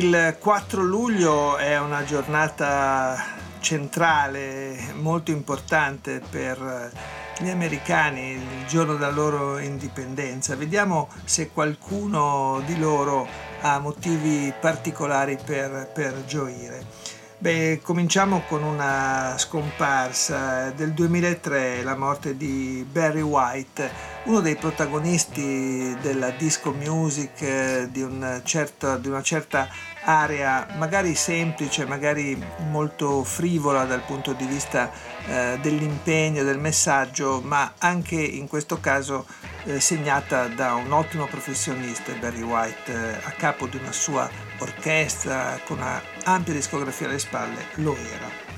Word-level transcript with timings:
Il 0.00 0.38
4 0.40 0.82
luglio 0.82 1.58
è 1.58 1.78
una 1.78 2.04
giornata 2.04 3.22
centrale, 3.58 4.94
molto 4.94 5.30
importante 5.30 6.22
per 6.26 6.90
gli 7.38 7.50
americani, 7.50 8.30
il 8.30 8.66
giorno 8.66 8.94
della 8.94 9.10
loro 9.10 9.58
indipendenza. 9.58 10.56
Vediamo 10.56 11.10
se 11.24 11.50
qualcuno 11.50 12.62
di 12.64 12.78
loro 12.78 13.28
ha 13.60 13.78
motivi 13.78 14.50
particolari 14.58 15.36
per, 15.44 15.90
per 15.92 16.24
gioire. 16.24 17.10
Beh, 17.36 17.80
cominciamo 17.82 18.42
con 18.46 18.62
una 18.62 19.34
scomparsa 19.38 20.72
del 20.72 20.92
2003, 20.92 21.82
la 21.82 21.96
morte 21.96 22.36
di 22.36 22.86
Barry 22.86 23.22
White, 23.22 23.90
uno 24.24 24.40
dei 24.40 24.56
protagonisti 24.56 25.96
della 26.02 26.28
disco 26.30 26.72
music 26.72 27.84
di, 27.84 28.02
un 28.02 28.42
certo, 28.44 28.98
di 28.98 29.08
una 29.08 29.22
certa 29.22 29.66
area 30.04 30.66
magari 30.76 31.14
semplice, 31.14 31.84
magari 31.84 32.42
molto 32.70 33.22
frivola 33.24 33.84
dal 33.84 34.02
punto 34.02 34.32
di 34.32 34.44
vista 34.46 34.90
eh, 35.26 35.58
dell'impegno, 35.60 36.42
del 36.42 36.58
messaggio, 36.58 37.40
ma 37.42 37.74
anche 37.78 38.16
in 38.16 38.48
questo 38.48 38.80
caso 38.80 39.26
eh, 39.64 39.80
segnata 39.80 40.48
da 40.48 40.74
un 40.74 40.92
ottimo 40.92 41.26
professionista, 41.26 42.12
Barry 42.12 42.42
White, 42.42 42.92
eh, 42.92 43.20
a 43.22 43.30
capo 43.32 43.66
di 43.66 43.76
una 43.76 43.92
sua 43.92 44.28
orchestra 44.58 45.58
con 45.64 45.78
una 45.78 46.00
ampia 46.24 46.52
discografia 46.52 47.06
alle 47.06 47.18
spalle, 47.18 47.66
lo 47.74 47.96
era. 47.96 48.48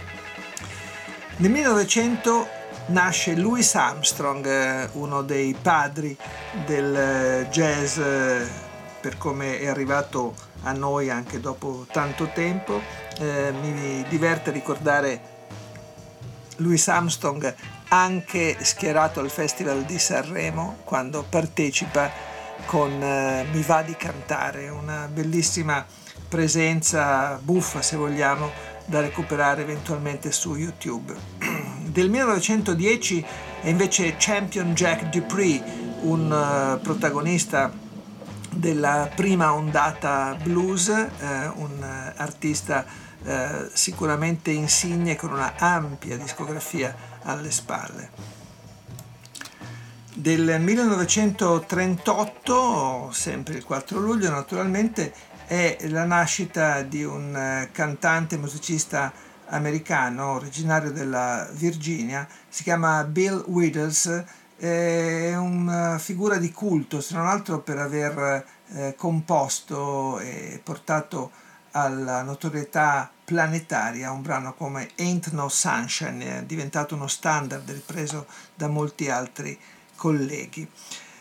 Nel 1.36 1.50
1900 1.50 2.60
nasce 2.86 3.34
Louis 3.36 3.74
Armstrong, 3.74 4.46
eh, 4.46 4.88
uno 4.92 5.22
dei 5.22 5.54
padri 5.60 6.16
del 6.66 6.94
eh, 6.94 7.48
jazz 7.50 7.96
eh, 7.98 8.46
per 9.00 9.18
come 9.18 9.58
è 9.58 9.66
arrivato 9.66 10.34
a 10.62 10.72
noi 10.72 11.10
anche 11.10 11.40
dopo 11.40 11.86
tanto 11.90 12.30
tempo. 12.32 12.80
Eh, 13.18 13.52
mi 13.60 14.04
diverte 14.08 14.50
ricordare 14.50 15.20
Louis 16.56 16.86
Armstrong 16.88 17.54
anche 17.88 18.56
schierato 18.62 19.20
al 19.20 19.30
Festival 19.30 19.82
di 19.82 19.98
Sanremo 19.98 20.78
quando 20.84 21.24
partecipa 21.28 22.10
con 22.66 23.02
eh, 23.02 23.44
Mi 23.50 23.62
va 23.62 23.82
di 23.82 23.94
cantare, 23.96 24.68
una 24.68 25.08
bellissima 25.12 25.84
presenza 26.28 27.38
buffa 27.42 27.82
se 27.82 27.96
vogliamo 27.96 28.50
da 28.86 29.00
recuperare 29.00 29.62
eventualmente 29.62 30.32
su 30.32 30.54
YouTube. 30.54 31.14
Del 31.84 32.08
1910 32.08 33.24
è 33.62 33.68
invece 33.68 34.16
Champion 34.18 34.74
Jack 34.74 35.10
Dupree, 35.10 35.62
un 36.02 36.30
uh, 36.30 36.80
protagonista 36.80 37.70
della 38.54 39.10
prima 39.14 39.54
ondata 39.54 40.36
blues, 40.42 40.88
eh, 40.88 41.08
un 41.54 42.12
artista 42.16 42.84
eh, 43.24 43.70
sicuramente 43.72 44.50
insigne 44.50 45.14
con 45.16 45.32
una 45.32 45.54
ampia 45.56 46.16
discografia 46.16 46.94
alle 47.22 47.50
spalle. 47.50 48.10
Del 50.14 50.60
1938, 50.60 53.10
sempre 53.12 53.54
il 53.54 53.64
4 53.64 53.98
luglio 53.98 54.28
naturalmente, 54.30 55.14
è 55.46 55.78
la 55.88 56.04
nascita 56.04 56.82
di 56.82 57.02
un 57.02 57.34
eh, 57.34 57.70
cantante 57.72 58.36
musicista 58.36 59.10
americano 59.46 60.32
originario 60.32 60.90
della 60.90 61.48
Virginia, 61.52 62.28
si 62.48 62.62
chiama 62.62 63.04
Bill 63.04 63.42
Withers, 63.46 64.24
è 64.62 65.34
una 65.36 65.98
figura 65.98 66.36
di 66.36 66.52
culto, 66.52 67.00
se 67.00 67.14
non 67.16 67.26
altro 67.26 67.62
per 67.62 67.78
aver 67.78 68.46
eh, 68.68 68.94
composto 68.96 70.20
e 70.20 70.60
portato 70.62 71.32
alla 71.72 72.22
notorietà 72.22 73.10
planetaria 73.24 74.12
un 74.12 74.22
brano 74.22 74.54
come 74.54 74.90
Ain't 74.98 75.32
No 75.32 75.48
Sunshine, 75.48 76.38
è 76.38 76.42
diventato 76.44 76.94
uno 76.94 77.08
standard 77.08 77.68
ripreso 77.72 78.26
da 78.54 78.68
molti 78.68 79.10
altri 79.10 79.58
colleghi. 79.96 80.70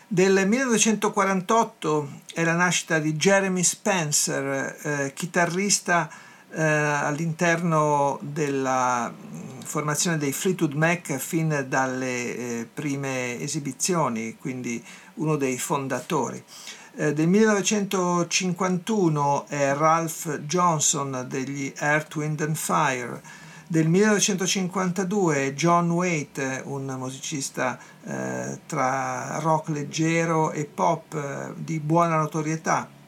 Del 0.06 0.46
1948 0.46 2.20
è 2.34 2.44
la 2.44 2.54
nascita 2.54 3.00
di 3.00 3.14
Jeremy 3.14 3.64
Spencer, 3.64 4.76
eh, 4.82 5.12
chitarrista 5.14 6.08
eh, 6.54 6.62
all'interno 6.62 8.18
della 8.22 9.10
mm, 9.10 9.60
formazione 9.60 10.18
dei 10.18 10.32
Fleetwood 10.32 10.74
Mac 10.74 11.16
fin 11.16 11.66
dalle 11.68 12.36
eh, 12.36 12.68
prime 12.72 13.40
esibizioni, 13.40 14.36
quindi 14.38 14.80
uno 15.14 15.34
dei 15.36 15.58
fondatori. 15.58 16.44
Eh, 16.94 17.14
del 17.14 17.28
1951 17.28 19.46
è 19.48 19.74
Ralph 19.74 20.40
Johnson 20.40 21.24
degli 21.26 21.72
Earth, 21.78 22.14
Wind 22.16 22.42
and 22.42 22.56
Fire. 22.56 23.22
Del 23.66 23.88
1952 23.88 25.54
John 25.54 25.90
Waite, 25.90 26.60
un 26.66 26.94
musicista 26.98 27.78
eh, 28.04 28.60
tra 28.66 29.38
rock 29.38 29.70
leggero 29.70 30.50
e 30.50 30.66
pop 30.66 31.14
eh, 31.14 31.54
di 31.56 31.80
buona 31.80 32.18
notorietà 32.18 33.00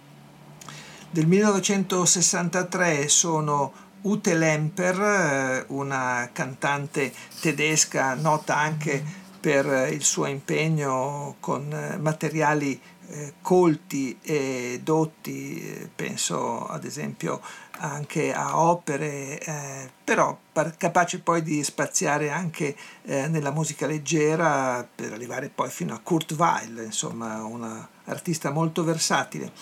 del 1.15 1.29
1963 1.29 3.07
sono 3.09 3.73
Ute 4.01 4.35
Lemper, 4.35 5.01
eh, 5.01 5.65
una 5.69 6.29
cantante 6.33 7.13
tedesca 7.41 8.15
nota 8.15 8.57
anche 8.57 9.01
per 9.39 9.93
il 9.93 10.03
suo 10.03 10.27
impegno 10.27 11.37
con 11.39 11.73
eh, 11.73 11.99
materiali 11.99 12.81
eh, 13.07 13.35
colti 13.41 14.19
e 14.23 14.81
dotti, 14.83 15.89
penso 15.95 16.67
ad 16.67 16.85
esempio 16.85 17.41
anche 17.79 18.33
a 18.33 18.61
opere, 18.61 19.93
però 20.03 20.37
capace 20.77 21.21
poi 21.21 21.43
di 21.43 21.63
spaziare 21.63 22.31
anche 22.31 22.75
nella 23.03 23.51
musica 23.51 23.87
leggera 23.87 24.87
per 24.95 25.13
arrivare 25.13 25.49
poi 25.49 25.71
fino 25.71 25.93
a 25.93 26.01
Kurt 26.01 26.33
Weill, 26.33 26.85
insomma 26.85 27.45
un 27.45 27.87
artista 28.05 28.51
molto 28.51 28.85
versatile 28.85 29.53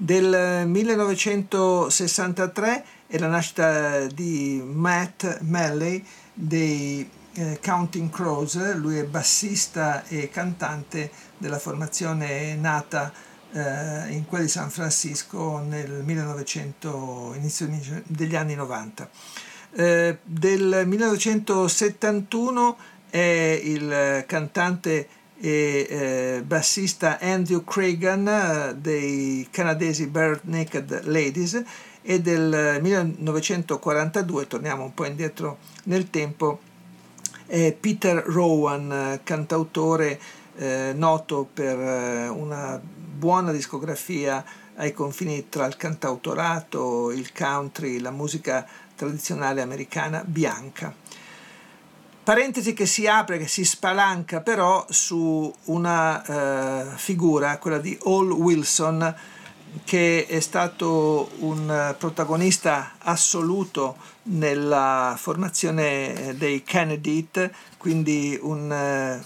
del 0.00 0.68
1963 0.68 2.84
è 3.08 3.18
la 3.18 3.26
nascita 3.26 4.06
di 4.06 4.62
Matt 4.64 5.40
Malley 5.40 6.04
dei 6.32 7.10
eh, 7.34 7.58
Counting 7.60 8.08
Crows, 8.08 8.76
lui 8.76 8.98
è 8.98 9.04
bassista 9.04 10.06
e 10.06 10.30
cantante 10.30 11.10
della 11.36 11.58
formazione 11.58 12.54
nata 12.54 13.12
eh, 13.50 14.10
in 14.10 14.24
quella 14.26 14.44
di 14.44 14.50
San 14.50 14.70
Francisco 14.70 15.58
nel 15.58 16.04
1900, 16.04 17.32
inizio 17.36 17.68
degli 18.06 18.36
anni 18.36 18.54
90. 18.54 19.10
Eh, 19.72 20.18
del 20.22 20.84
1971 20.86 22.76
è 23.10 23.60
il 23.64 24.22
cantante 24.28 25.08
e 25.40 25.86
eh, 25.88 26.42
bassista 26.44 27.18
Andrew 27.20 27.62
Cragan 27.64 28.26
eh, 28.26 28.74
dei 28.76 29.46
canadesi 29.50 30.06
Bird 30.06 30.40
Naked 30.44 31.04
Ladies 31.04 31.62
e 32.02 32.20
del 32.20 32.78
1942, 32.80 34.46
torniamo 34.46 34.84
un 34.84 34.94
po' 34.94 35.04
indietro 35.04 35.58
nel 35.84 36.10
tempo, 36.10 36.60
è 37.46 37.72
Peter 37.72 38.22
Rowan, 38.26 39.20
cantautore 39.22 40.18
eh, 40.56 40.92
noto 40.94 41.48
per 41.52 41.78
eh, 41.78 42.28
una 42.28 42.80
buona 42.82 43.52
discografia 43.52 44.44
ai 44.76 44.92
confini 44.92 45.48
tra 45.48 45.66
il 45.66 45.76
cantautorato, 45.76 47.10
il 47.10 47.32
country, 47.32 47.98
la 47.98 48.10
musica 48.10 48.66
tradizionale 48.94 49.60
americana 49.60 50.22
bianca. 50.24 50.94
Parentesi 52.28 52.74
che 52.74 52.84
si 52.84 53.06
apre, 53.06 53.38
che 53.38 53.48
si 53.48 53.64
spalanca 53.64 54.42
però 54.42 54.84
su 54.90 55.50
una 55.64 56.22
uh, 56.92 56.94
figura, 56.94 57.56
quella 57.56 57.78
di 57.78 57.98
Hall 58.02 58.30
Wilson, 58.30 59.16
che 59.82 60.26
è 60.26 60.38
stato 60.40 61.30
un 61.38 61.94
protagonista 61.96 62.96
assoluto 62.98 63.96
nella 64.24 65.14
formazione 65.16 66.34
dei 66.36 66.62
Kennedy, 66.64 67.26
quindi 67.78 68.38
un, 68.42 69.22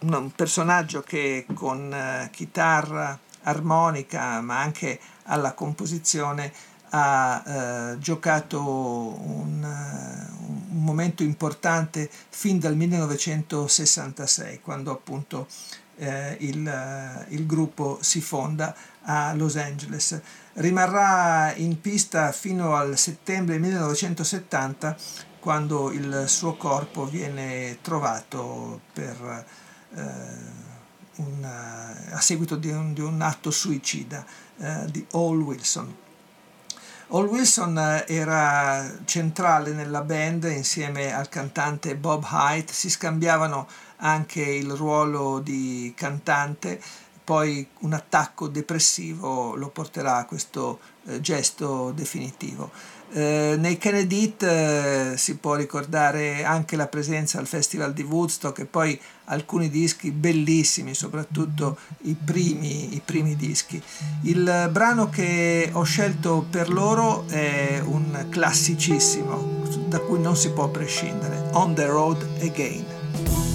un 0.00 0.30
personaggio 0.34 1.00
che 1.00 1.46
con 1.54 2.28
chitarra, 2.30 3.18
armonica 3.44 4.42
ma 4.42 4.60
anche 4.60 5.00
alla 5.22 5.54
composizione 5.54 6.52
ha 6.90 7.42
eh, 7.94 7.98
giocato 7.98 8.60
un, 8.60 9.64
un, 10.76 10.84
momento 10.84 11.22
importante 11.22 12.08
fin 12.28 12.58
dal 12.58 12.76
1966 12.76 14.60
quando 14.60 14.90
appunto 14.90 15.46
eh, 15.96 16.36
il, 16.40 17.26
il, 17.28 17.46
gruppo 17.46 17.98
si 18.02 18.20
fonda 18.20 18.74
a 19.02 19.32
Los 19.34 19.56
Angeles. 19.56 20.20
Rimarrà 20.54 21.54
in 21.56 21.80
pista 21.80 22.32
fino 22.32 22.74
al 22.74 22.98
settembre 22.98 23.58
1970 23.58 24.96
quando 25.40 25.92
il 25.92 26.24
suo 26.26 26.56
corpo 26.56 27.06
viene 27.06 27.78
trovato 27.80 28.80
per, 28.92 29.46
eh, 29.94 30.02
un, 31.16 31.44
a 31.44 32.20
seguito 32.20 32.56
di 32.56 32.70
un, 32.70 32.92
di 32.92 33.00
un 33.00 33.20
atto 33.20 33.50
suicida 33.50 34.24
eh, 34.58 34.86
di 34.90 35.06
Hall 35.12 35.40
Wilson. 35.40 36.04
Hall 37.08 37.26
Wilson 37.28 37.78
eh, 37.78 38.04
era 38.08 38.84
centrale 39.04 39.70
nella 39.72 40.02
band 40.02 40.42
insieme 40.44 41.14
al 41.14 41.28
cantante 41.28 41.94
Bob 41.94 42.26
Haidt, 42.28 42.70
si 42.70 42.90
scambiavano 42.90 43.68
anche 43.98 44.42
il 44.42 44.72
ruolo 44.72 45.38
di 45.38 45.94
cantante, 45.96 46.80
poi 47.26 47.66
un 47.80 47.92
attacco 47.92 48.46
depressivo 48.46 49.56
lo 49.56 49.68
porterà 49.70 50.18
a 50.18 50.26
questo 50.26 50.78
eh, 51.08 51.20
gesto 51.20 51.90
definitivo. 51.90 52.70
Eh, 53.12 53.56
nei 53.58 53.78
Kennedy 53.78 54.36
eh, 54.38 55.14
si 55.16 55.36
può 55.36 55.56
ricordare 55.56 56.44
anche 56.44 56.76
la 56.76 56.86
presenza 56.86 57.40
al 57.40 57.48
Festival 57.48 57.92
di 57.92 58.02
Woodstock 58.02 58.60
e 58.60 58.64
poi 58.66 59.00
alcuni 59.24 59.68
dischi 59.68 60.12
bellissimi, 60.12 60.94
soprattutto 60.94 61.76
i 62.02 62.14
primi, 62.14 62.94
i 62.94 63.02
primi 63.04 63.34
dischi. 63.34 63.82
Il 64.22 64.68
brano 64.70 65.08
che 65.08 65.68
ho 65.72 65.82
scelto 65.82 66.46
per 66.48 66.68
loro 66.68 67.26
è 67.26 67.82
un 67.84 68.26
classicissimo 68.30 69.64
da 69.88 69.98
cui 69.98 70.20
non 70.20 70.36
si 70.36 70.52
può 70.52 70.68
prescindere, 70.68 71.50
On 71.54 71.74
the 71.74 71.86
Road 71.86 72.24
Again. 72.40 73.45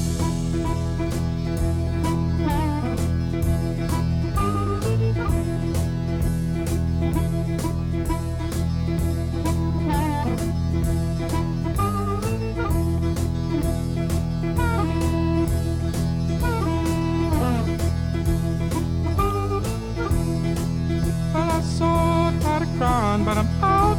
but 23.32 23.38
I'm 23.38 23.64
out 23.64 23.98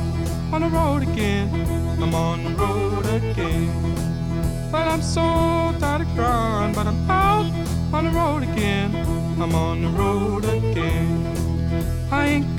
on 0.52 0.60
the 0.60 0.68
road 0.68 1.02
again. 1.04 1.48
I'm 2.02 2.14
on 2.14 2.44
the 2.44 2.50
road 2.50 3.06
again. 3.06 3.72
But 4.70 4.86
I'm 4.86 5.00
so 5.00 5.22
tired 5.80 6.02
of 6.02 6.08
crying, 6.14 6.74
but 6.74 6.86
I'm 6.86 7.10
out 7.10 7.50
on 7.94 8.04
the 8.04 8.10
road 8.10 8.42
again. 8.42 8.94
I'm 9.40 9.54
on 9.54 9.80
the 9.80 9.88
road 9.88 10.44
again. 10.44 11.08
I 12.10 12.26
ain't 12.26 12.58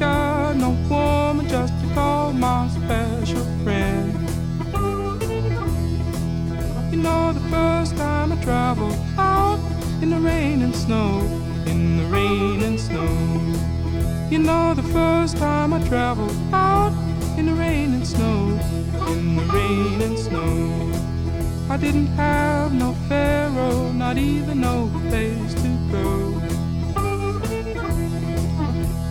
travel 15.88 16.30
out 16.54 16.94
in 17.38 17.46
the 17.48 17.54
rain 17.54 17.94
and 17.94 18.08
snow, 18.08 18.60
in 19.08 19.36
the 19.36 19.44
rain 19.54 20.02
and 20.02 20.18
snow. 20.18 20.92
I 21.70 21.78
didn't 21.78 22.08
have 22.08 22.74
no 22.74 22.94
pharaoh, 23.10 23.92
not 23.92 24.18
even 24.18 24.62
no 24.62 24.90
place 25.10 25.54
to 25.54 25.70
go. 25.92 26.42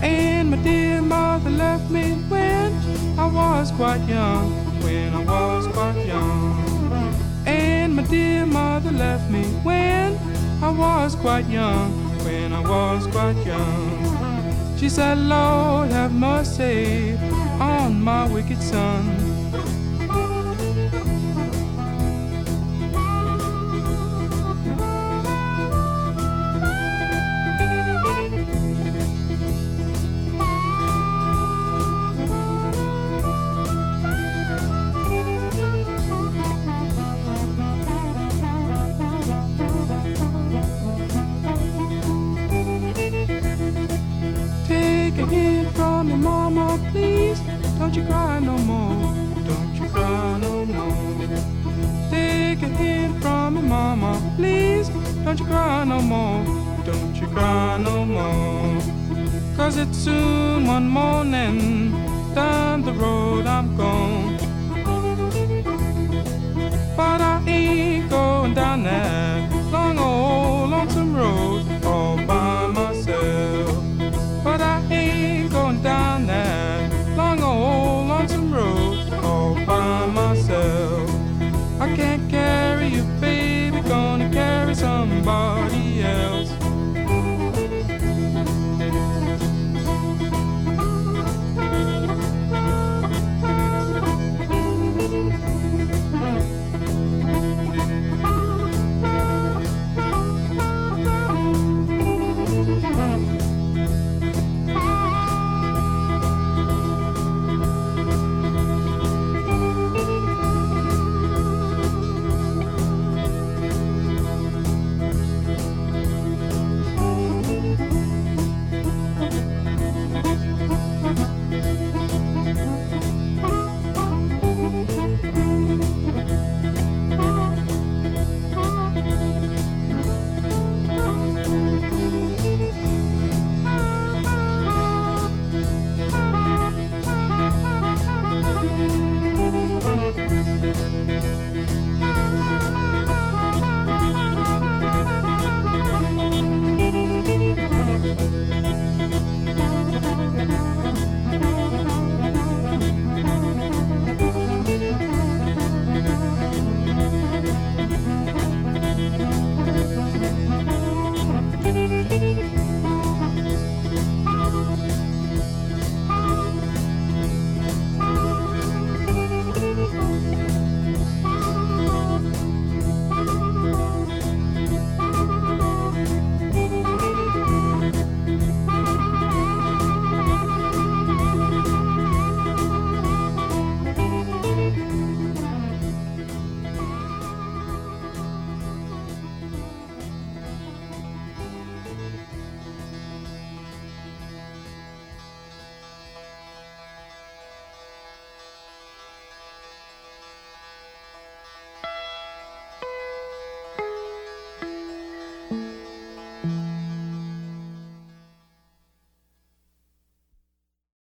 And 0.02 0.50
my 0.50 0.56
dear 0.58 1.02
mother 1.02 1.50
left 1.50 1.90
me 1.90 2.12
when 2.28 2.72
I 3.18 3.26
was 3.26 3.70
quite 3.72 4.06
young, 4.08 4.50
when 4.82 5.14
I 5.14 5.24
was 5.24 5.66
quite 5.68 6.06
young. 6.06 6.72
And 7.46 7.96
my 7.96 8.02
dear 8.04 8.46
mother 8.46 8.92
left 8.92 9.30
me 9.30 9.44
when 9.64 10.18
I 10.62 10.70
was 10.70 11.14
quite 11.16 11.46
young, 11.48 11.90
when 12.24 12.52
I 12.52 12.60
was 12.60 13.06
quite 13.08 13.36
young. 13.44 14.11
She 14.82 14.88
said, 14.88 15.16
Lord, 15.16 15.92
have 15.92 16.12
mercy 16.12 17.16
on 17.60 18.02
my 18.02 18.26
wicked 18.26 18.60
son. 18.60 19.21
Don't 55.24 55.38
you 55.38 55.46
cry 55.46 55.84
no 55.84 56.00
more. 56.00 56.44
Don't 56.84 57.14
you 57.16 57.26
cry 57.28 57.78
no 57.78 58.04
more. 58.04 58.80
Cause 59.56 59.76
it's 59.76 59.96
soon 59.96 60.66
one 60.66 60.88
morning. 60.88 61.92
Down 62.34 62.82
the 62.82 62.92
road 62.92 63.46
I'm 63.46 63.76
gone. 63.76 64.36
But 66.96 67.20
I 67.20 67.42
ain't 67.46 68.10
going 68.10 68.54
down 68.54 68.84
there 68.84 69.51